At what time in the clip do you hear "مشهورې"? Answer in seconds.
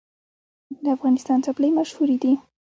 1.77-2.17